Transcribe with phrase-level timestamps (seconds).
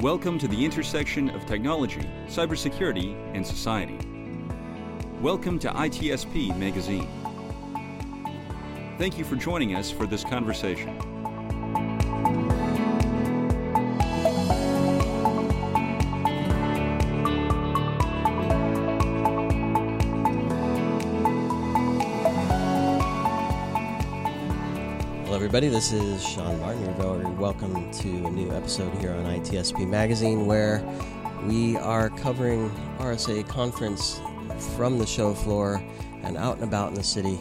[0.00, 3.98] Welcome to the intersection of technology, cybersecurity, and society.
[5.20, 7.06] Welcome to ITSP Magazine.
[8.96, 11.09] Thank you for joining us for this conversation.
[25.50, 25.66] Everybody.
[25.66, 26.84] This is Sean Martin.
[26.84, 30.80] You're very welcome to a new episode here on ITSP Magazine, where
[31.44, 34.20] we are covering RSA conference
[34.76, 35.84] from the show floor
[36.22, 37.40] and out and about in the city,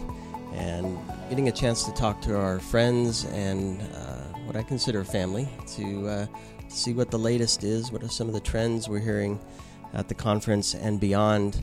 [0.53, 0.97] and
[1.29, 6.07] getting a chance to talk to our friends and uh, what I consider family to
[6.07, 6.25] uh,
[6.67, 7.91] see what the latest is.
[7.91, 9.39] What are some of the trends we're hearing
[9.93, 11.61] at the conference and beyond?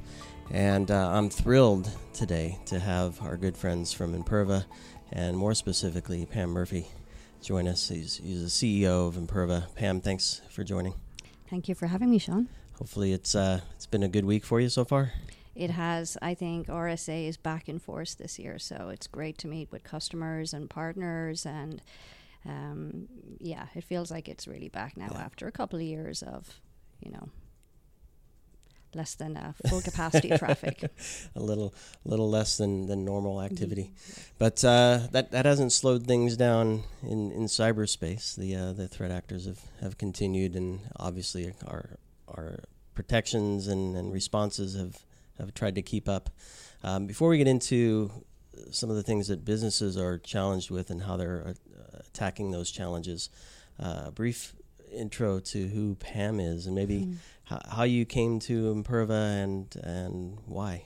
[0.52, 4.64] And uh, I'm thrilled today to have our good friends from Imperva
[5.12, 6.86] and more specifically, Pam Murphy,
[7.42, 7.88] join us.
[7.88, 9.74] He's, he's the CEO of Imperva.
[9.74, 10.94] Pam, thanks for joining.
[11.48, 12.48] Thank you for having me, Sean.
[12.78, 15.12] Hopefully, it's uh, it's been a good week for you so far.
[15.54, 16.18] It has.
[16.20, 19.82] I think RSA is back in force this year, so it's great to meet with
[19.84, 21.80] customers and partners, and
[22.44, 23.08] um,
[23.40, 25.22] yeah, it feels like it's really back now Yeah.
[25.24, 26.60] after a couple of years of,
[27.00, 27.28] you know,
[28.96, 30.90] less than uh, full capacity traffic.
[31.36, 33.92] a little little less than, than normal activity,
[34.38, 38.34] but uh, that that hasn't slowed things down in, in cyberspace.
[38.34, 42.60] The uh, the threat actors have, have continued, and obviously our our
[42.96, 44.98] protections and, and responses have,
[45.38, 46.30] have tried to keep up.
[46.82, 48.10] Um, before we get into
[48.70, 52.72] some of the things that businesses are challenged with and how they're uh, attacking those
[52.72, 53.28] challenges,
[53.78, 54.54] uh, a brief
[54.92, 57.14] intro to who Pam is and maybe Mm-hmm.
[57.44, 60.84] how, how you came to Imperva and and why.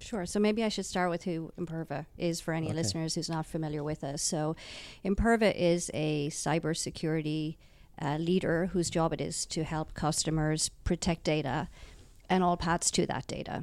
[0.00, 0.26] Sure.
[0.26, 2.74] So maybe I should start with who Imperva is for any Okay.
[2.76, 4.20] listeners who's not familiar with us.
[4.20, 4.56] So,
[5.04, 7.56] Imperva is a cybersecurity
[8.00, 11.68] uh, leader whose job it is to help customers protect data
[12.28, 13.62] and all paths to that data.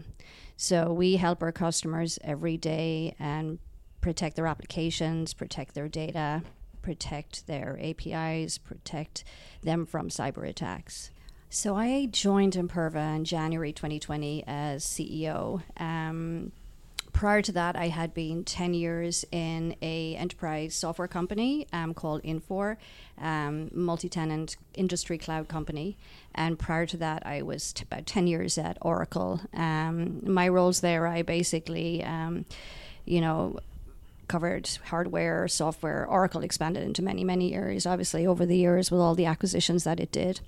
[0.56, 3.59] So, we help our customers every day and
[4.00, 6.41] protect their applications, protect their data,
[6.89, 9.23] protect their APIs, protect
[9.61, 11.11] them from cyber attacks.
[11.51, 15.61] So I joined Imperva in January 2020 as CEO.
[15.78, 16.51] Um,
[17.13, 22.23] prior to that, I had been 10 years in a enterprise software company um, called
[22.23, 22.78] Infor,
[23.19, 25.95] um, multi-tenant industry cloud company.
[26.33, 29.41] And prior to that, I was t- about 10 years at Oracle.
[29.53, 32.45] Um, my roles there, I basically, um,
[33.05, 33.59] you know,
[34.29, 36.06] covered hardware, software.
[36.07, 40.00] Oracle expanded into many, many areas, obviously, over the years with all the acquisitions that
[40.00, 40.40] it did.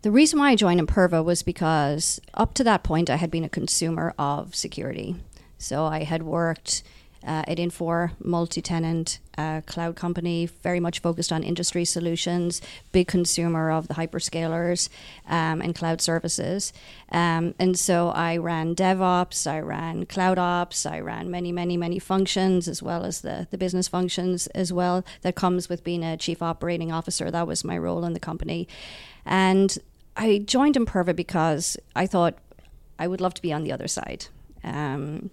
[0.00, 3.44] The reason why I joined Imperva was because up to that point, I had been
[3.44, 5.16] a consumer of security.
[5.58, 6.82] So I had worked
[7.26, 12.60] uh, at Infor, multi-tenant uh, cloud company, very much focused on industry solutions,
[12.92, 14.88] big consumer of the hyperscalers
[15.28, 16.72] um, and cloud services.
[17.10, 21.98] Um, and so I ran DevOps, I ran Cloud Ops, I ran many, many, many
[21.98, 26.16] functions as well as the, the business functions as well that comes with being a
[26.16, 27.30] chief operating officer.
[27.30, 28.68] That was my role in the company.
[29.24, 29.76] And
[30.16, 32.34] I joined Imperva because I thought
[32.98, 34.26] I would love to be on the other side.
[34.62, 35.30] Um,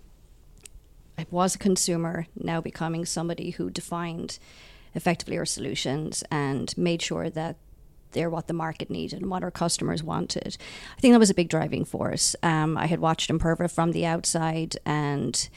[1.20, 4.40] I was a consumer, now becoming somebody who defined
[4.96, 7.58] effectively our solutions and made sure that
[8.12, 10.58] they're what the market needed and what our customers wanted.
[10.98, 12.38] I think that was a big driving force.
[12.42, 15.50] Um, I had watched Imperva from the outside, and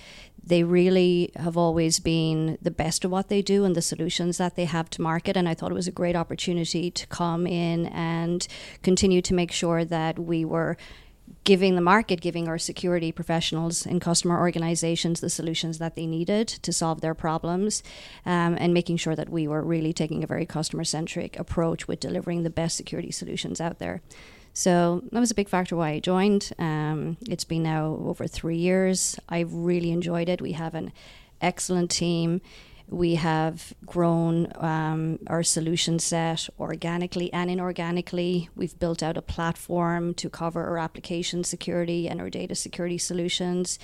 [0.44, 4.56] they really have always been the best of what they do and the solutions that
[4.56, 5.36] they have to market.
[5.36, 8.46] And I thought it was a great opportunity to come in and
[8.82, 10.76] continue to make sure that we were
[11.44, 16.46] giving the market, giving our security professionals and customer organizations the solutions that they needed
[16.46, 17.82] to solve their problems,
[18.24, 22.00] um, and making sure that we were really taking a very customer centric approach with
[22.00, 24.02] delivering the best security solutions out there.
[24.54, 26.52] So that was a big factor why I joined.
[26.58, 29.18] Um, it's been now over three years.
[29.28, 30.42] I've really enjoyed it.
[30.42, 30.92] We have an
[31.40, 32.40] excellent team.
[32.92, 38.48] We have grown um, our solution set organically and inorganically.
[38.54, 43.78] We've built out a platform to cover our application security and our data security solutions.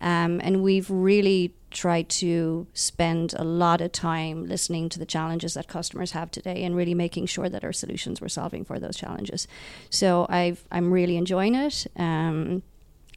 [0.00, 5.52] Um, and we've really tried to spend a lot of time listening to the challenges
[5.52, 8.96] that customers have today and really making sure that our solutions were solving for those
[8.96, 9.46] challenges.
[9.90, 11.86] So I've, I'm really enjoying it.
[11.96, 12.62] Um,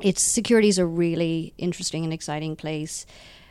[0.02, 3.06] it's security is a really interesting and exciting place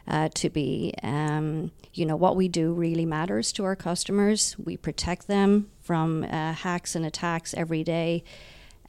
[0.08, 0.94] uh, to be.
[1.02, 4.56] Um, you know, what we do really matters to our customers.
[4.58, 8.24] We protect them from uh, hacks and attacks every day.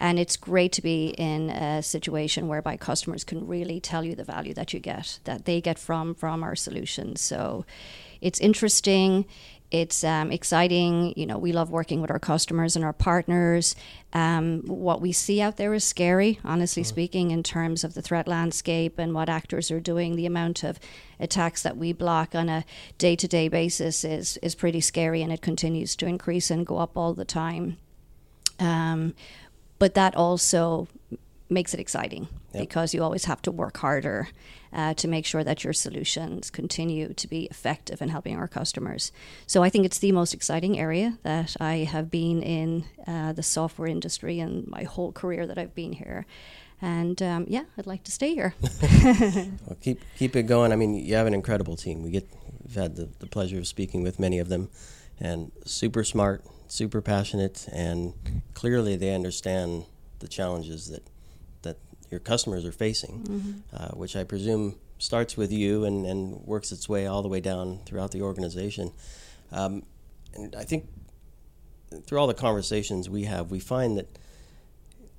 [0.02, 4.24] And it's great to be in a situation whereby customers can really tell you the
[4.24, 7.20] value that you get, that they get from from our solutions.
[7.20, 7.66] So
[8.22, 9.26] it's interesting.
[9.72, 11.14] It's um, exciting.
[11.16, 13.76] You know, we love working with our customers and our partners.
[14.14, 18.28] Um, what we see out there is scary, honestly speaking, in terms of the threat
[18.28, 20.16] landscape and what actors are doing.
[20.16, 20.80] The amount of
[21.20, 22.66] attacks that we block on a
[22.98, 26.78] day to day basis is, is pretty scary and it continues to increase and go
[26.78, 27.78] up all the time.
[28.60, 29.14] Um,
[29.78, 30.88] but that also
[31.50, 32.62] makes it exciting yep.
[32.62, 34.30] because you always have to work harder
[34.72, 39.12] uh, to make sure that your solutions continue to be effective in helping our customers.
[39.48, 43.44] So I think it's the most exciting area that I have been in uh, the
[43.44, 46.26] software industry in my whole career that I've been here.
[46.82, 48.54] And um, yeah, I'd like to stay here.
[48.92, 50.72] well, keep keep it going.
[50.72, 52.04] I mean, you have an incredible team.
[52.04, 52.30] We get
[52.64, 54.70] we've had the, the pleasure of speaking with many of them,
[55.20, 58.14] and super smart, super passionate, and
[58.54, 59.86] clearly they understand
[60.20, 61.04] the challenges that
[62.12, 63.52] your customers are facing, mm-hmm.
[63.76, 67.40] uh, which I presume starts with you and, and works its way all the way
[67.40, 68.92] down throughout the organization.
[69.52, 69.84] Um,
[70.34, 70.88] and I think
[72.06, 74.08] through all the conversations we have, we find that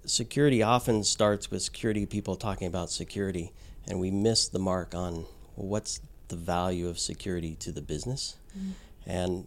[0.05, 3.53] security often starts with security people talking about security,
[3.89, 5.27] and we miss the mark on
[5.57, 8.37] well, what's the value of security to the business.
[8.57, 8.71] Mm-hmm.
[9.07, 9.45] And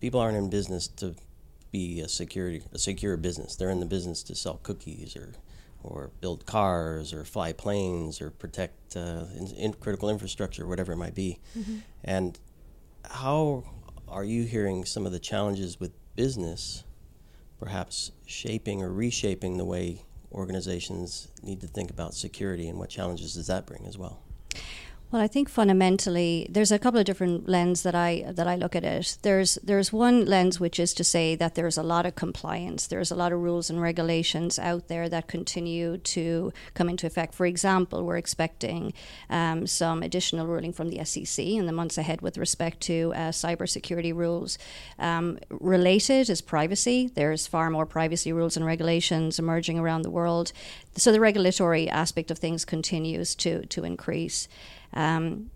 [0.00, 1.14] people aren't in business to
[1.70, 3.56] be a security a secure business.
[3.56, 5.32] They're in the business to sell cookies or
[5.82, 10.96] or build cars or fly planes or protect uh, in, in critical infrastructure, whatever it
[10.96, 11.38] might be.
[11.58, 11.78] Mm-hmm.
[12.04, 12.38] And
[13.10, 13.64] how
[14.08, 16.84] are you hearing some of the challenges with business,
[17.58, 23.34] perhaps shaping or reshaping the way organizations need to think about security, and what challenges
[23.34, 24.22] does that bring as well?
[25.12, 28.74] Well, I think fundamentally there's a couple of different lens that I that I look
[28.74, 29.18] at it.
[29.20, 32.86] There's there's one lens which is to say that there's a lot of compliance.
[32.86, 37.34] There's a lot of rules and regulations out there that continue to come into effect.
[37.34, 38.94] For example, we're expecting
[39.28, 43.32] um, some additional ruling from the SEC in the months ahead with respect to uh,
[43.32, 44.56] cybersecurity rules.
[44.98, 47.10] Um, related is privacy.
[47.14, 50.52] There's far more privacy rules and regulations emerging around the world.
[50.96, 54.48] So the regulatory aspect of things continues to to increase.
[54.92, 55.50] Um,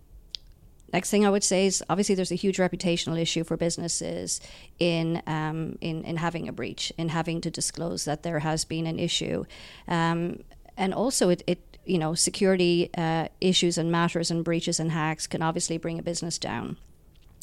[0.92, 4.40] next thing I would say is obviously there's a huge reputational issue for businesses
[4.78, 8.86] in um, in in having a breach, in having to disclose that there has been
[8.86, 9.44] an issue,
[9.88, 10.42] um,
[10.76, 15.26] and also it, it you know security uh, issues and matters and breaches and hacks
[15.26, 16.76] can obviously bring a business down.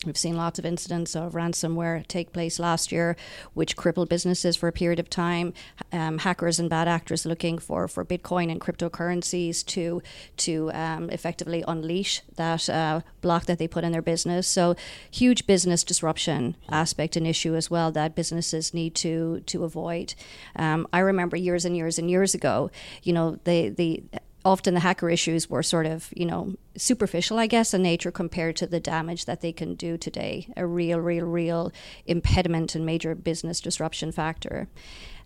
[0.05, 3.15] We've seen lots of incidents of ransomware take place last year,
[3.53, 5.53] which crippled businesses for a period of time.
[5.91, 10.01] Um, hackers and bad actors looking for, for Bitcoin and cryptocurrencies to
[10.37, 14.47] to um, effectively unleash that uh, block that they put in their business.
[14.47, 14.75] So,
[15.09, 20.15] huge business disruption aspect and issue as well that businesses need to to avoid.
[20.55, 22.71] Um, I remember years and years and years ago,
[23.03, 24.03] you know, the the
[24.45, 28.55] often the hacker issues were sort of, you know, superficial, I guess, in nature compared
[28.57, 30.47] to the damage that they can do today.
[30.57, 31.71] A real, real, real
[32.05, 34.67] impediment and major business disruption factor.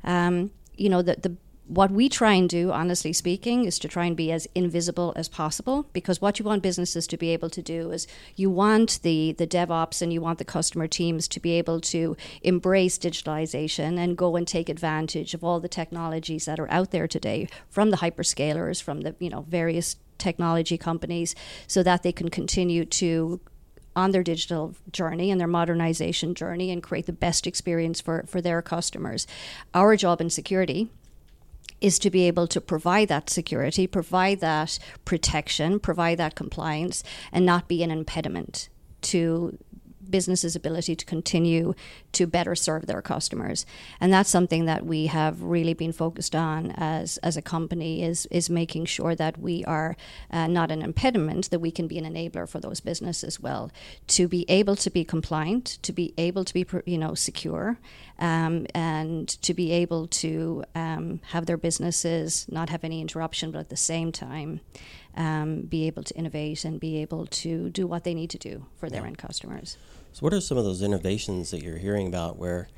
[0.04, 1.36] Um, you know, the, the
[1.68, 5.28] what we try and do, honestly speaking, is to try and be as invisible as
[5.28, 9.34] possible because what you want businesses to be able to do is you want the,
[9.34, 14.18] the DevOps and you want the customer teams to be able to embrace digitalization and
[14.18, 17.98] go and take advantage of all the technologies that are out there today from the
[17.98, 21.36] hyperscalers, from the you know various technology companies,
[21.68, 23.42] so that they can continue to
[23.94, 28.42] on their digital journey and their modernization journey and create the best experience for, for
[28.42, 29.26] their customers.
[29.74, 30.92] Our job in security
[31.80, 37.45] is to be able to provide that security, provide that protection, provide that compliance, and
[37.45, 38.69] not be an impediment
[39.02, 39.57] to
[40.09, 41.73] businesses' ability to continue
[42.14, 43.66] to better serve their customers.
[43.99, 48.26] And that's something that we have really been focused on as, as a company is,
[48.31, 49.95] is making sure that we are
[50.31, 53.71] uh, not an impediment, that we can be an enabler for those businesses as well,
[54.07, 57.78] to be able to be compliant, to be able to be you know secure,
[58.19, 63.59] um, and to be able to um, have their businesses not have any interruption, but
[63.59, 64.61] at the same time
[65.16, 68.66] um, be able to innovate and be able to do what they need to do
[68.78, 69.78] for their end customers.
[70.18, 72.69] So, what are some of those innovations that you're hearing about where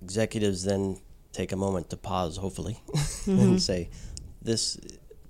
[0.00, 1.00] executives then
[1.32, 3.40] take a moment to pause, hopefully, mm-hmm.
[3.40, 3.90] and say,
[4.40, 4.78] "This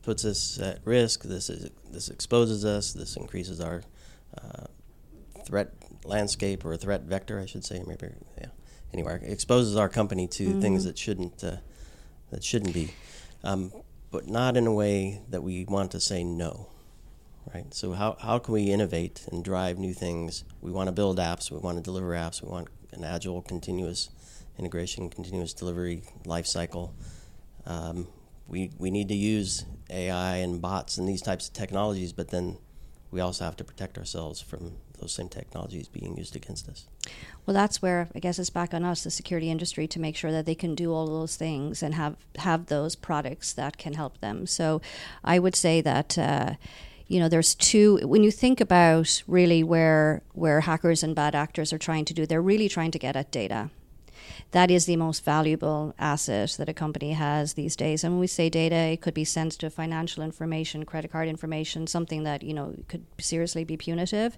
[0.02, 1.22] puts us at risk.
[1.22, 2.92] This is this exposes us.
[2.92, 3.82] This increases our
[4.36, 4.66] uh,
[5.46, 5.72] threat
[6.04, 7.82] landscape or threat vector, I should say.
[7.86, 8.48] Maybe, yeah.
[8.92, 10.60] Anyway, exposes our company to mm-hmm.
[10.60, 11.56] things that shouldn't uh,
[12.32, 12.92] that shouldn't be."
[13.42, 13.72] Um,
[14.10, 16.69] but not in a way that we want to say no.
[17.52, 17.72] Right?
[17.74, 20.44] So, how, how can we innovate and drive new things?
[20.60, 24.10] We want to build apps, we want to deliver apps, we want an agile, continuous
[24.58, 26.94] integration, continuous delivery life cycle.
[27.66, 28.06] Um,
[28.46, 32.58] we, we need to use AI and bots and these types of technologies, but then
[33.10, 36.86] we also have to protect ourselves from those same technologies being used against us.
[37.46, 40.30] Well, that's where I guess it's back on us, the security industry, to make sure
[40.30, 44.20] that they can do all those things and have have those products that can help
[44.20, 44.46] them.
[44.46, 44.80] So,
[45.24, 46.16] I would say that.
[46.18, 46.54] Uh,
[47.10, 47.98] you know, there's two.
[48.04, 52.24] When you think about really where where hackers and bad actors are trying to do,
[52.24, 53.70] they're really trying to get at data
[54.52, 58.02] that is the most valuable asset that a company has these days.
[58.02, 62.24] And when we say data, it could be sensitive financial information, credit card information, something
[62.24, 64.36] that you know could seriously be punitive.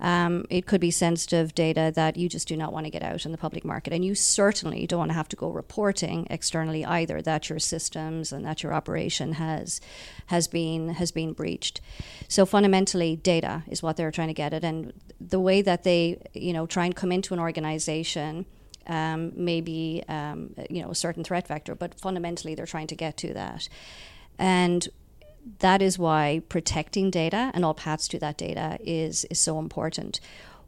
[0.00, 3.24] Um, it could be sensitive data that you just do not want to get out
[3.24, 6.84] in the public market, and you certainly don't want to have to go reporting externally
[6.84, 9.80] either that your systems and that your operation has
[10.26, 11.80] has been has been breached.
[12.28, 16.22] So fundamentally, data is what they're trying to get at, and the way that they
[16.32, 18.46] you know try and come into an organization
[18.86, 23.16] um, maybe um, you know a certain threat vector, but fundamentally they're trying to get
[23.18, 23.68] to that,
[24.38, 24.88] and
[25.58, 30.20] that is why protecting data and all paths to that data is is so important.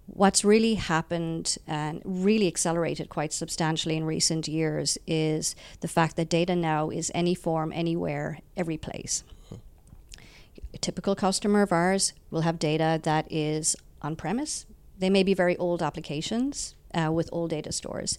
[0.07, 6.29] What's really happened and really accelerated quite substantially in recent years is the fact that
[6.29, 9.25] data now is any form, anywhere, every place.
[10.73, 14.67] A typical customer of ours will have data that is on premise.
[14.99, 18.19] They may be very old applications uh, with all data stores.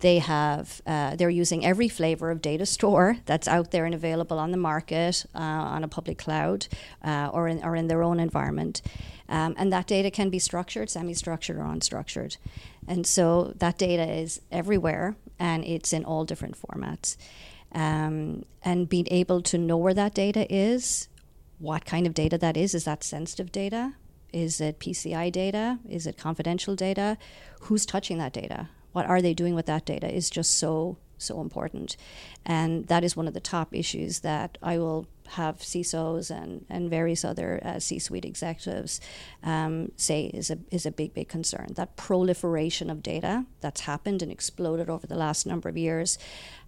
[0.00, 4.38] They have uh, they're using every flavor of data store that's out there and available
[4.38, 6.66] on the market uh, on a public cloud
[7.04, 8.82] uh, or in or in their own environment,
[9.28, 12.36] um, and that data can be structured, semi-structured, or unstructured,
[12.88, 17.16] and so that data is everywhere and it's in all different formats.
[17.72, 21.08] Um, and being able to know where that data is,
[21.58, 23.94] what kind of data that is, is that sensitive data?
[24.34, 25.78] Is it PCI data?
[25.88, 27.16] Is it confidential data?
[27.60, 28.68] Who's touching that data?
[28.90, 31.96] What are they doing with that data is just so, so important.
[32.44, 36.90] And that is one of the top issues that I will have CISOs and, and
[36.90, 39.00] various other uh, C suite executives
[39.44, 41.68] um, say is a, is a big, big concern.
[41.76, 46.18] That proliferation of data that's happened and exploded over the last number of years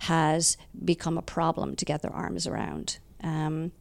[0.00, 2.99] has become a problem to get their arms around.
[3.25, 3.73] Um,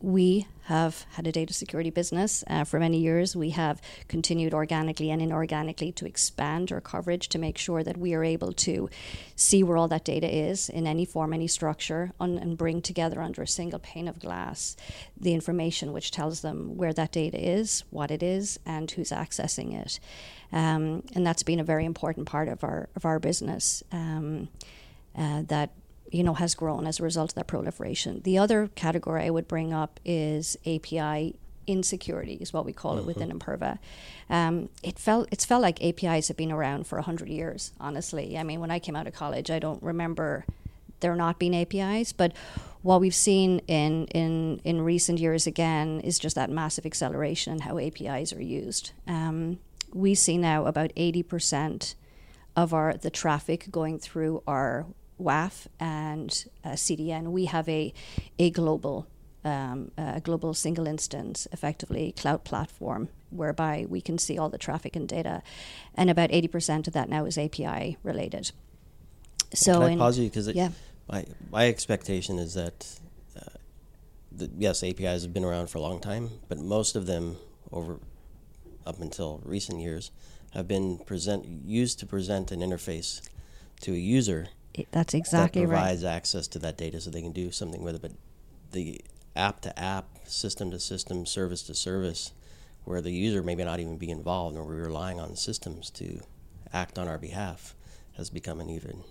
[0.00, 3.34] we have had a data security business uh, for many years.
[3.34, 8.14] We have continued organically and inorganically to expand our coverage to make sure that we
[8.14, 8.90] are able to
[9.34, 13.42] see where all that data is in any form, any structure, and bring together under
[13.42, 14.76] a single pane of glass
[15.18, 19.74] the information which tells them where that data is, what it is, and who's accessing
[19.74, 19.98] it.
[20.52, 23.82] Um, and that's been a very important part of our of our business.
[23.90, 24.48] Um,
[25.16, 25.70] uh, that
[26.10, 28.20] you know, has grown as a result of that proliferation.
[28.24, 31.34] The other category I would bring up is API
[31.66, 33.00] insecurity, is what we call mm-hmm.
[33.00, 33.78] it within Imperva.
[34.30, 37.72] Um, it felt it's felt like APIs have been around for hundred years.
[37.78, 40.44] Honestly, I mean, when I came out of college, I don't remember
[41.00, 42.32] there not being APIs, but
[42.82, 47.60] what we've seen in in in recent years again is just that massive acceleration in
[47.60, 48.92] how APIs are used.
[49.06, 49.58] Um,
[49.92, 51.94] we see now about eighty percent
[52.56, 54.86] of our the traffic going through our
[55.20, 57.92] WAF and uh, CDN, we have a,
[58.38, 59.06] a global
[59.44, 64.96] um, a global single instance, effectively cloud platform, whereby we can see all the traffic
[64.96, 65.42] and data,
[65.94, 68.50] and about eighty percent of that now is API related.
[69.54, 70.70] So, can I in, pause you because yeah.
[71.08, 72.98] my my expectation is that,
[73.36, 73.56] uh,
[74.32, 77.36] the, yes, APIs have been around for a long time, but most of them
[77.70, 77.98] over
[78.86, 80.10] up until recent years
[80.52, 83.20] have been present used to present an interface
[83.80, 84.48] to a user
[84.90, 86.10] that's exactly that provides right.
[86.10, 88.02] access to that data so they can do something with it.
[88.02, 88.12] But
[88.72, 89.00] the
[89.34, 92.32] app to app, system to system, service to service,
[92.84, 96.20] where the user may not even be involved, and we're relying on systems to
[96.72, 97.74] act on our behalf,
[98.16, 99.04] has become an even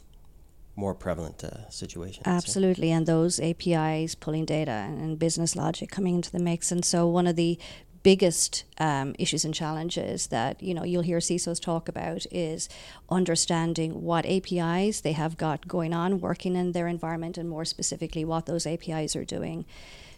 [0.76, 2.24] more prevalent uh, situation.
[2.26, 6.72] Absolutely, and those APIs pulling data and business logic coming into the mix.
[6.72, 7.58] And so, one of the
[8.04, 12.70] biggest um, issues and challenges that you know you'll hear CISOs talk about is
[13.10, 18.26] understanding what APIs they have got going on working in their environment, and more specifically
[18.26, 19.66] what those APIs are doing.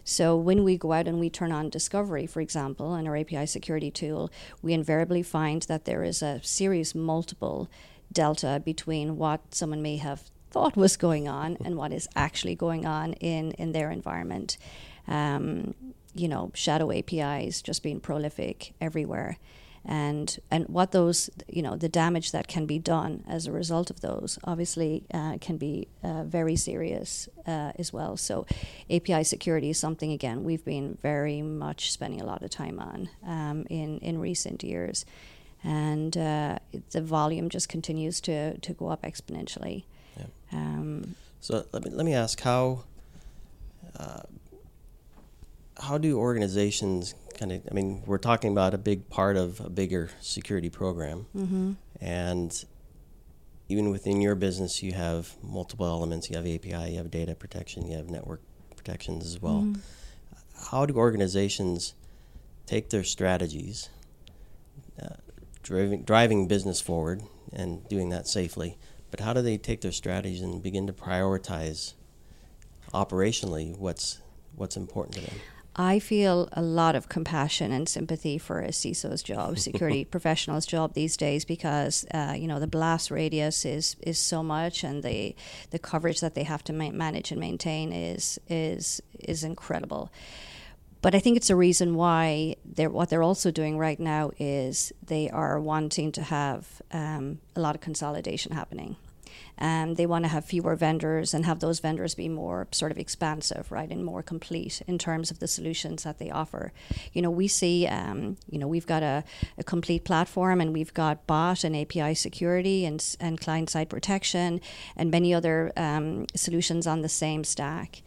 [0.04, 3.46] So when we go out and we turn on Discovery, for example, in our API
[3.46, 4.30] security tool,
[4.62, 7.70] we invariably find that there is a series multiple
[8.12, 12.86] delta between what someone may have thought was going on and what is actually going
[12.86, 14.56] on in, in their environment.
[15.06, 15.74] Um,
[16.14, 19.38] you know, shadow APIs just being prolific everywhere.
[19.82, 23.88] And and what those you know the damage that can be done as a result
[23.88, 28.18] of those obviously uh, can be uh, very serious uh, as well.
[28.18, 28.44] So
[28.90, 33.08] API security is something again we've been very much spending a lot of time on
[33.26, 35.06] um, in in recent years,
[35.64, 36.58] and uh,
[36.90, 39.84] the volume just continues to to go up exponentially.
[40.18, 40.26] Yeah.
[40.52, 42.84] Um, so let me let me ask how
[43.98, 44.20] uh,
[45.80, 49.70] how do organizations kind of, I mean, we're talking about a big part of a
[49.70, 51.26] bigger security program.
[51.34, 51.72] Mm-hmm.
[52.00, 52.64] And
[53.68, 56.28] even within your business, you have multiple elements.
[56.28, 58.42] You have API, you have data protection, you have network
[58.76, 59.62] protections as well.
[59.62, 59.80] Mm-hmm.
[60.70, 61.94] How do organizations
[62.66, 63.88] take their strategies,
[65.02, 65.16] uh,
[65.62, 67.22] driving, driving business forward
[67.52, 68.76] and doing that safely,
[69.10, 71.94] but how do they take their strategies and begin to prioritize
[72.92, 74.20] operationally what's
[74.54, 75.40] what's important to them?
[75.76, 80.94] I feel a lot of compassion and sympathy for a CISO's job, security professional's job
[80.94, 85.34] these days, because uh, you know the blast radius is is so much, and the
[85.70, 90.10] the coverage that they have to ma- manage and maintain is is is incredible.
[91.02, 94.92] But I think it's a reason why they're what they're also doing right now is
[95.02, 98.96] they are wanting to have um, a lot of consolidation happening
[99.60, 102.98] and they want to have fewer vendors and have those vendors be more sort of
[102.98, 106.72] expansive, right, and more complete in terms of the solutions that they offer.
[107.12, 109.22] You know, we see, um, you know, we've got a,
[109.58, 114.60] a complete platform and we've got bot and API security and, and client side protection
[114.96, 118.02] and many other um, solutions on the same stack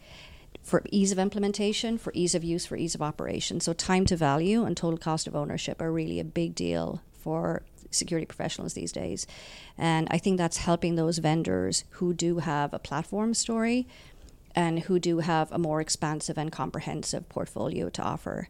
[0.64, 3.60] for ease of implementation, for ease of use, for ease of operation.
[3.60, 7.62] So time to value and total cost of ownership are really a big deal for
[7.94, 9.26] security professionals these days.
[9.78, 13.86] And I think that's helping those vendors who do have a platform story
[14.54, 18.48] and who do have a more expansive and comprehensive portfolio to offer.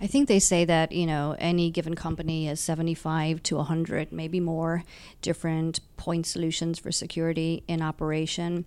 [0.00, 4.38] I think they say that, you know, any given company has 75 to 100, maybe
[4.38, 4.84] more
[5.22, 8.64] different point solutions for security in operation.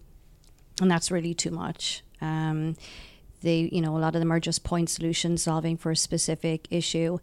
[0.81, 2.03] And that's really too much.
[2.19, 2.75] Um,
[3.41, 6.67] they, you know, a lot of them are just point solutions solving for a specific
[6.69, 7.19] issue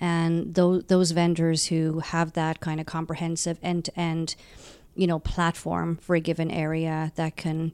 [0.00, 4.36] and those those vendors who have that kind of comprehensive end to end,
[4.94, 7.72] you know, platform for a given area that can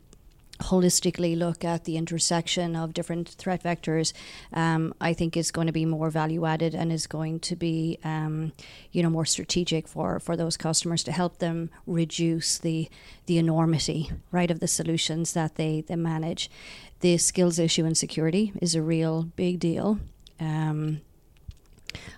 [0.60, 4.12] holistically look at the intersection of different threat vectors,
[4.52, 7.98] um, I think is going to be more value added and is going to be,
[8.04, 8.52] um,
[8.92, 12.88] you know, more strategic for, for those customers to help them reduce the
[13.26, 16.50] the enormity, right, of the solutions that they, they manage.
[17.00, 19.98] The skills issue in security is a real big deal.
[20.40, 21.00] Um,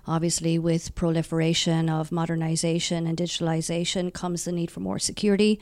[0.07, 5.61] Obviously, with proliferation of modernization and digitalization comes the need for more security.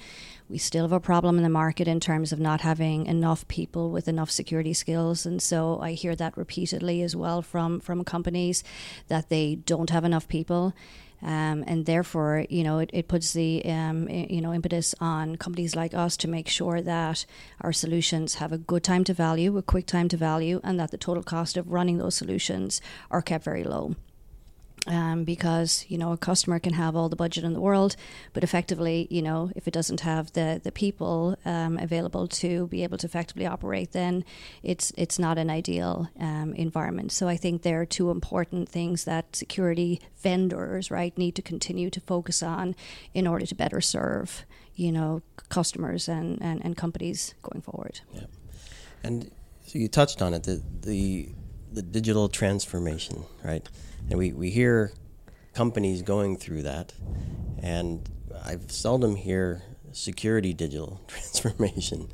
[0.48, 3.90] We still have a problem in the market in terms of not having enough people
[3.90, 8.64] with enough security skills, and so I hear that repeatedly as well from from companies
[9.08, 10.74] that they don't have enough people.
[11.22, 15.76] Um, and therefore, you know, it, it puts the um, you know impetus on companies
[15.76, 17.26] like us to make sure that
[17.60, 20.90] our solutions have a good time to value, a quick time to value, and that
[20.90, 22.80] the total cost of running those solutions
[23.10, 23.94] are kept very low
[24.86, 27.96] um, because you know a customer can have all the budget in the world,
[28.32, 32.82] but effectively, you know, if it doesn't have the the people um, available to be
[32.82, 34.24] able to effectively operate, then
[34.62, 37.12] it's it's not an ideal um, environment.
[37.12, 41.90] So I think there are two important things that security vendors right need to continue
[41.90, 42.74] to focus on
[43.14, 48.00] in order to better serve you know customers and and, and companies going forward.
[48.14, 48.26] Yeah,
[49.02, 49.30] and
[49.66, 51.28] so you touched on it the the
[51.72, 53.66] the digital transformation, right?
[54.08, 54.92] And we, we hear
[55.54, 56.92] companies going through that,
[57.62, 58.08] and
[58.44, 62.08] I've seldom hear security digital transformation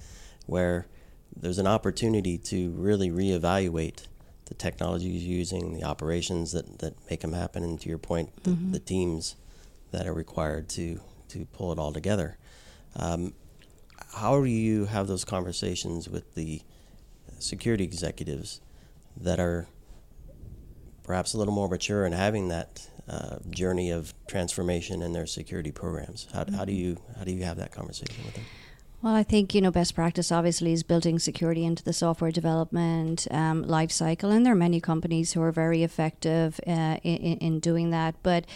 [0.47, 0.87] where
[1.35, 4.07] there's an opportunity to really reevaluate
[4.47, 8.51] the technologies using, the operations that, that make them happen, and to your point, the,
[8.51, 8.73] mm-hmm.
[8.73, 9.37] the teams
[9.91, 12.39] that are required to, to pull it all together.
[12.95, 13.35] Um,
[14.15, 16.63] how do you have those conversations with the
[17.39, 18.61] security executives
[19.17, 19.69] that are
[21.03, 25.71] perhaps a little more mature and having that uh, journey of transformation in their security
[25.71, 26.27] programs.
[26.33, 26.81] How, how do mm-hmm.
[26.81, 28.45] you how do you have that conversation with them?
[29.03, 33.29] Well, I think you know best practice obviously is building security into the software development
[33.31, 37.61] um, life cycle, and there are many companies who are very effective uh, in, in
[37.61, 38.17] doing that.
[38.23, 38.47] But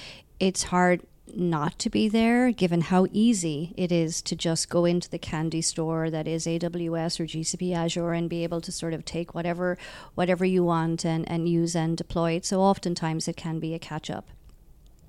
[0.40, 1.02] it's hard
[1.34, 5.62] not to be there, given how easy it is to just go into the candy
[5.62, 9.78] store that is AWS or GCP Azure and be able to sort of take whatever
[10.14, 12.44] whatever you want and, and use and deploy it.
[12.44, 14.26] So oftentimes it can be a catch up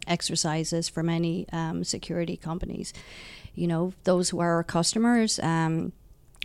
[0.08, 2.94] exercises for many um, security companies.
[3.54, 5.40] You know, those who are our customers.
[5.40, 5.94] Um,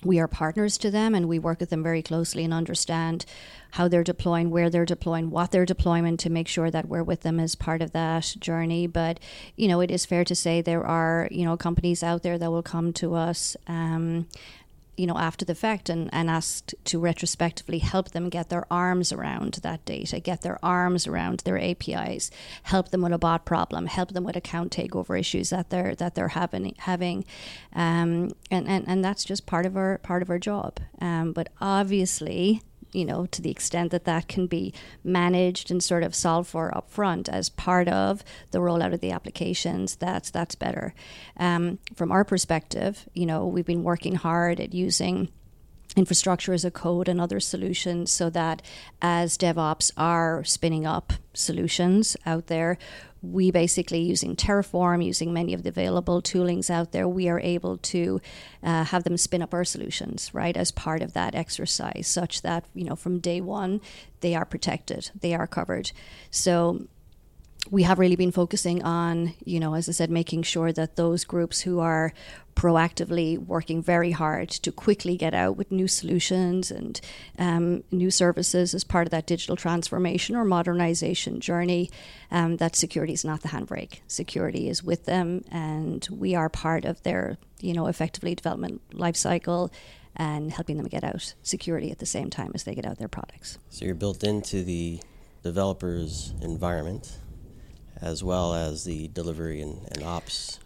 [0.03, 3.25] we are partners to them and we work with them very closely and understand
[3.73, 7.23] how they're deploying, where they're deploying, what they're deploying to make sure that we're with
[7.23, 8.87] them as part of that journey.
[8.87, 9.21] But,
[9.57, 12.51] you know, it is fair to say there are, you know, companies out there that
[12.51, 14.27] will come to us um,
[14.97, 19.13] you know, after the fact and, and asked to retrospectively help them get their arms
[19.13, 22.31] around that data, get their arms around their APIs,
[22.65, 26.15] help them with a bot problem, help them with account takeover issues that they're that
[26.15, 27.25] they're having having,
[27.75, 30.81] um, and, and and that's just part of our part of our job.
[31.01, 32.63] Um, but obviously,
[32.97, 34.73] you know, to the extent that that can be
[35.05, 39.97] managed and sort of solved for upfront as part of the rollout of the applications,
[39.97, 40.95] that's that's better.
[41.37, 45.29] Um, from our perspective, you know, we've been working hard at using
[45.95, 48.63] infrastructure as a code and other solutions so that
[49.01, 52.79] as DevOps are spinning up solutions out there,
[53.33, 57.79] we basically using Terraform, using many of the available toolings out there, we are able
[57.79, 58.21] to
[58.63, 62.65] uh, have them spin up our solutions, right, as part of that exercise, such that,
[62.75, 63.81] you know, from day one,
[64.21, 65.93] they are protected, they are covered.
[66.31, 66.87] So
[67.71, 71.25] we have really been focusing on, you know, as I said, making sure that those
[71.25, 72.13] groups who are
[72.55, 77.01] proactively working very hard to quickly get out with new solutions and
[77.39, 81.91] um, new services as part of that digital transformation or modernization journey,
[82.31, 84.01] um, that security is not the handbrake.
[84.07, 89.71] Security is with them, and we are part of their, you know, effectively development lifecycle
[90.15, 93.09] and helping them get out security at the same time as they get out their
[93.09, 93.59] products.
[93.69, 95.01] So you're built into the
[95.43, 97.19] developer's environment
[98.01, 100.59] as well as the delivery and, and ops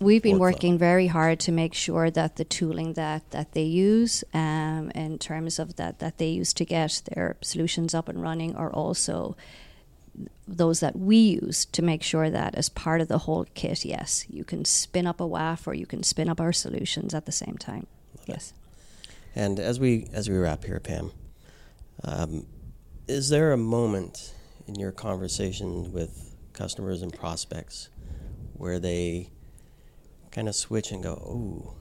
[0.00, 4.24] We've been working very hard to make sure that the tooling that, that they use,
[4.32, 8.56] um, in terms of that that they use to get their solutions up and running,
[8.56, 9.36] are also
[10.48, 14.24] those that we use to make sure that as part of the whole kit, yes,
[14.30, 17.32] you can spin up a WAF or you can spin up our solutions at the
[17.32, 17.86] same time.
[18.24, 18.54] Yes.
[19.34, 21.12] And as we as we wrap here, Pam,
[22.04, 22.46] um,
[23.06, 24.32] is there a moment
[24.66, 26.29] in your conversation with
[26.60, 27.88] customers and prospects
[28.52, 29.30] where they
[30.30, 31.74] kind of switch and go, oh,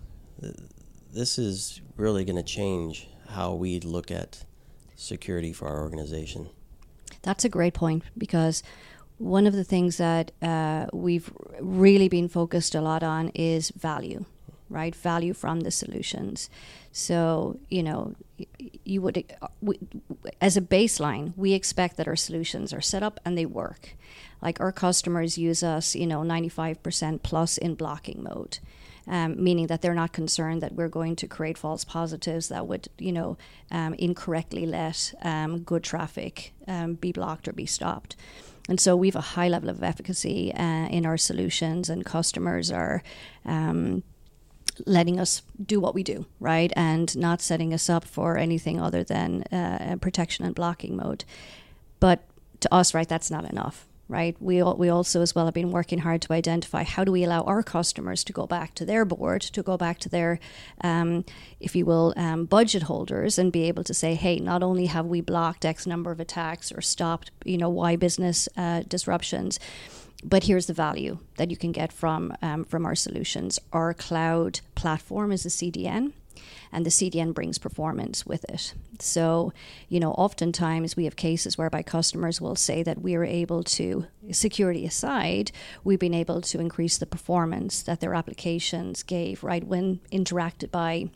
[1.12, 4.46] this is really going to change how we look at
[4.96, 6.48] security for our organization?
[7.24, 8.64] That's a great point because
[9.18, 14.24] one of the things that uh, we've really been focused a lot on is value,
[14.70, 14.96] right?
[14.96, 16.50] Value from the solutions.
[16.92, 18.16] So, you know,
[18.84, 19.24] you would,
[19.62, 19.80] we,
[20.42, 23.96] as a baseline, we expect that our solutions are set up and they work.
[24.42, 28.60] Like our customers use us, you know, 95% plus in blocking mode.
[29.08, 32.90] Um, meaning that they're not concerned that we're going to create false positives that would,
[33.00, 33.40] you know,
[33.72, 38.16] um, incorrectly let um, good traffic um, be blocked or be stopped.
[38.70, 42.72] And so we have a high level of efficacy uh, in our solutions, and customers
[42.72, 43.02] are
[43.44, 44.04] um,
[44.86, 46.72] letting us do what we do, right?
[46.76, 51.26] And not setting us up for anything other than uh, protection and blocking mode.
[52.00, 52.24] But
[52.62, 54.36] to us, right, that's not enough right?
[54.40, 57.24] We, all, we also, as well, have been working hard to identify how do we
[57.24, 60.40] allow our customers to go back to their board, to go back to their,
[60.82, 61.24] um,
[61.60, 65.06] if you will, um, budget holders and be able to say, hey, not only have
[65.06, 69.60] we blocked X number of attacks or stopped, you know, Y business uh, disruptions,
[70.24, 73.60] but here's the value that you can get from um, from our solutions.
[73.72, 76.14] Our cloud platform is a CDN
[76.72, 78.74] and the CDN brings performance with it.
[79.00, 79.54] So,
[79.88, 84.06] you know, oftentimes we have cases whereby customers will say that we are able to,
[84.32, 85.52] security aside,
[85.84, 91.10] we've been able to increase the performance that their applications gave, right, when interacted by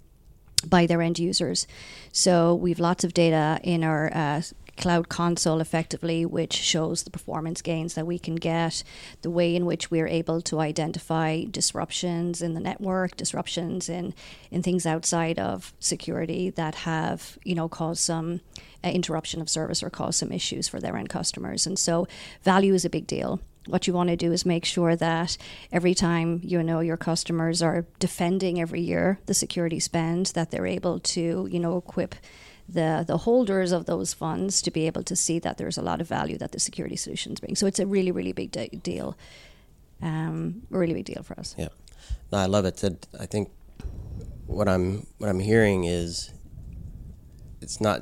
[0.65, 1.67] by their end users.
[2.13, 4.41] So we've lots of data in our uh,
[4.77, 8.83] cloud console effectively, which shows the performance gains that we can get,
[9.21, 14.13] the way in which we're able to identify disruptions in the network, disruptions in,
[14.51, 18.41] in things outside of security that have, you know, caused some
[18.83, 21.67] uh, interruption of service or caused some issues for their end customers.
[21.67, 22.07] And so
[22.43, 25.37] value is a big deal what you want to do is make sure that
[25.71, 30.67] every time you know your customers are defending every year the security spend that they're
[30.67, 32.15] able to you know equip
[32.73, 36.01] the the holders of those funds to be able to see that there's a lot
[36.01, 37.55] of value that the security solutions bring.
[37.55, 39.17] So it's a really really big de- deal,
[40.01, 41.55] um, a really big deal for us.
[41.57, 41.69] Yeah,
[42.31, 42.83] no, I love it.
[43.19, 43.49] I think
[44.47, 46.33] what I'm what I'm hearing is
[47.61, 48.01] it's not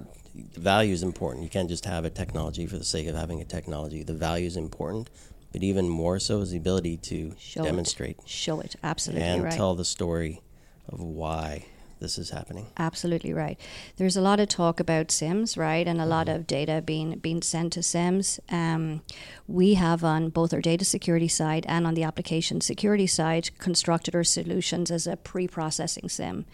[0.53, 1.43] the value is important.
[1.43, 4.03] You can't just have a technology for the sake of having a technology.
[4.03, 5.10] The value is important,
[5.51, 8.27] but even more so is the ability to Show demonstrate, it.
[8.27, 9.53] show it, absolutely and right.
[9.53, 10.41] tell the story
[10.88, 11.65] of why
[12.01, 12.67] this is happening.
[12.77, 13.57] Absolutely right.
[13.95, 16.35] There's a lot of talk about SIEMs, right, and a lot mm-hmm.
[16.35, 18.39] of data being being sent to SIEMs.
[18.49, 19.01] Um,
[19.47, 24.15] we have on both our data security side and on the application security side constructed
[24.15, 26.45] our solutions as a pre-processing SIEM,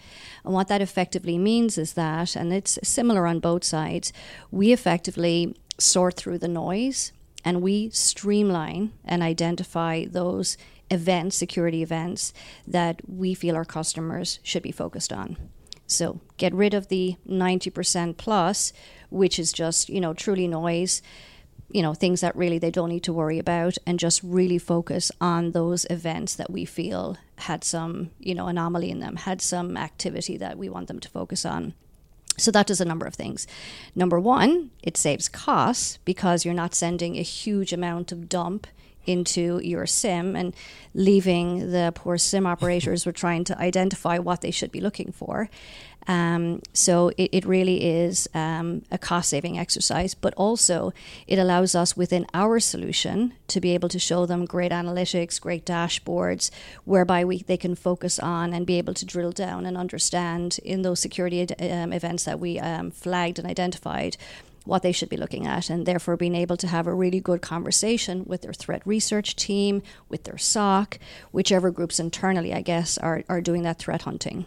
[0.44, 4.12] and what that effectively means is that, and it's similar on both sides,
[4.50, 7.12] we effectively sort through the noise
[7.44, 10.56] and we streamline and identify those
[10.90, 12.32] events, security events,
[12.66, 15.36] that we feel our customers should be focused on.
[15.86, 18.72] So get rid of the 90% plus,
[19.10, 21.00] which is just, you know, truly noise,
[21.70, 25.10] you know, things that really they don't need to worry about, and just really focus
[25.20, 29.76] on those events that we feel had some, you know, anomaly in them, had some
[29.76, 31.74] activity that we want them to focus on.
[32.38, 33.46] So that does a number of things.
[33.94, 38.66] Number one, it saves costs because you're not sending a huge amount of dump
[39.08, 40.54] into your SIEM and
[40.94, 45.48] leaving the poor SIEM operators were trying to identify what they should be looking for.
[46.08, 50.94] Um, so it, it, really is um, a cost saving exercise, but also
[51.26, 55.66] it allows us within our solution to be able to show them great analytics, great
[55.66, 56.50] dashboards,
[56.86, 60.80] whereby we, they can focus on and be able to drill down and understand in
[60.80, 64.16] those security um, events that we um, flagged and identified
[64.68, 67.40] what they should be looking at, and therefore being able to have a really good
[67.40, 70.98] conversation with their threat research team, with their SOC,
[71.32, 74.44] whichever groups internally, I guess, are, are doing that threat hunting.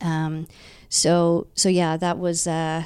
[0.00, 0.46] Um,
[0.88, 2.84] so, so yeah, that was uh,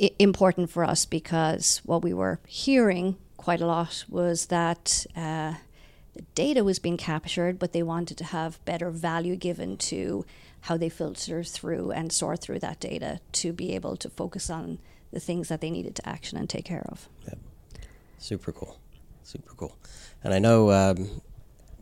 [0.00, 5.54] I- important for us because what we were hearing quite a lot was that uh,
[6.14, 10.24] the data was being captured, but they wanted to have better value given to
[10.60, 14.78] how they filter through and sort through that data to be able to focus on
[15.16, 17.08] the things that they needed to action and take care of.
[17.26, 17.38] Yep.
[18.18, 18.78] Super cool.
[19.22, 19.74] Super cool.
[20.22, 21.22] And I know um,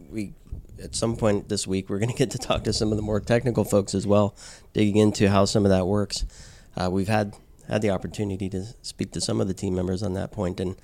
[0.08, 0.34] we
[0.80, 3.02] at some point this week we're going to get to talk to some of the
[3.02, 4.36] more technical folks as well,
[4.72, 6.24] digging into how some of that works.
[6.76, 7.34] Uh, we've had
[7.66, 10.76] had the opportunity to speak to some of the team members on that point, and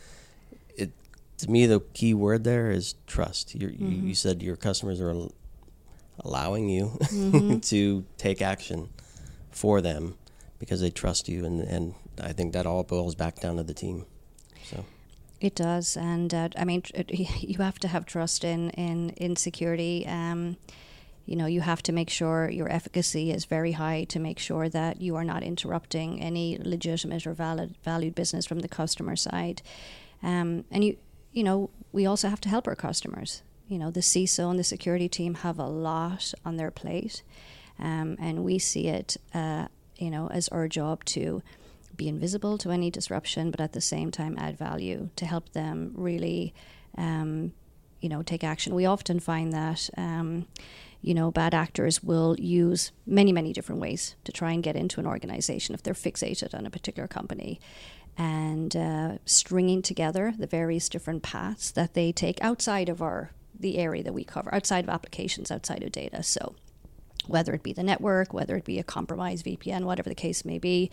[0.76, 0.90] it
[1.38, 3.56] to me the key word there is trust.
[3.56, 3.92] Mm-hmm.
[3.92, 5.14] You, you said your customers are
[6.18, 7.58] allowing you mm-hmm.
[7.70, 8.88] to take action
[9.52, 10.16] for them
[10.58, 13.74] because they trust you, and and I think that all boils back down to the
[13.74, 14.06] team.
[14.64, 14.84] So.
[15.40, 16.82] It does, and uh, I mean,
[17.16, 20.06] you have to have trust in in in security.
[20.06, 20.56] Um,
[21.24, 24.68] you know, you have to make sure your efficacy is very high to make sure
[24.68, 29.62] that you are not interrupting any legitimate or valid valued business from the customer side.
[30.22, 30.96] Um, and you,
[31.32, 33.42] you know, we also have to help our customers.
[33.68, 37.22] You know, the CISO and the security team have a lot on their plate,
[37.78, 41.42] um, and we see it, uh, you know, as our job to
[42.00, 45.92] be invisible to any disruption, but at the same time add value to help them
[45.94, 46.54] really,
[46.96, 47.52] um,
[48.00, 48.74] you know, take action.
[48.74, 49.90] We often find that.
[49.96, 50.46] Um,
[51.02, 55.00] you know, bad actors will use many, many different ways to try and get into
[55.00, 57.58] an organization if they're fixated on a particular company.
[58.18, 63.78] And uh, stringing together the various different paths that they take outside of our the
[63.78, 66.22] area that we cover, outside of applications, outside of data.
[66.22, 66.54] So
[67.26, 70.58] whether it be the network, whether it be a compromised VPN, whatever the case may
[70.58, 70.90] be.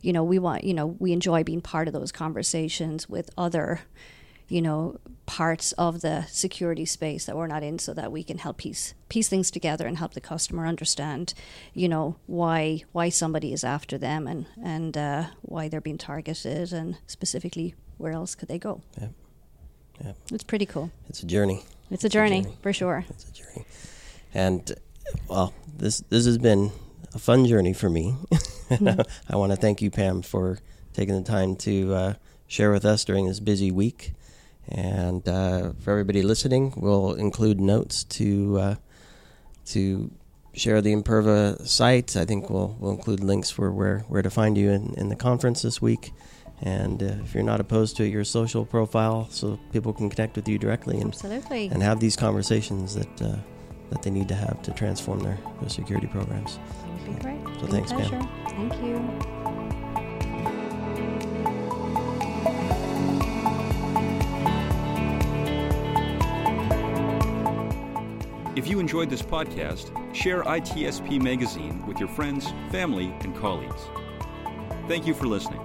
[0.00, 3.80] You know, we want, you know, we enjoy being part of those conversations with other,
[4.48, 8.38] you know, parts of the security space that we're not in so that we can
[8.38, 11.32] help piece piece things together and help the customer understand,
[11.74, 16.72] you know, why why somebody is after them and and uh, why they're being targeted
[16.72, 18.82] and specifically where else could they go.
[19.00, 19.08] Yeah.
[20.04, 20.12] Yeah.
[20.32, 20.90] It's pretty cool.
[21.08, 21.62] It's a journey.
[21.90, 22.58] It's a journey, it's a journey.
[22.62, 23.04] for sure.
[23.08, 23.64] It's a journey.
[24.34, 24.72] And
[25.28, 26.72] well, this this has been
[27.14, 28.14] a fun journey for me.
[28.70, 29.00] Mm-hmm.
[29.32, 30.58] I want to thank you, Pam, for
[30.92, 32.14] taking the time to uh,
[32.46, 34.12] share with us during this busy week.
[34.68, 38.74] And uh, for everybody listening, we'll include notes to uh,
[39.66, 40.10] to
[40.54, 42.16] share the Imperva site.
[42.16, 45.16] I think we'll we'll include links for where, where to find you in, in the
[45.16, 46.12] conference this week.
[46.62, 50.36] And uh, if you're not opposed to it, your social profile so people can connect
[50.36, 51.66] with you directly and Absolutely.
[51.66, 53.36] and have these conversations that uh,
[53.92, 56.56] that they need to have to transform their, their security programs.
[56.56, 57.60] That would be great.
[57.60, 58.18] So thanks, pleasure.
[58.18, 58.70] Pam.
[58.70, 59.42] Thank you.
[68.56, 73.82] If you enjoyed this podcast, share ITSP Magazine with your friends, family, and colleagues.
[74.88, 75.60] Thank you for listening.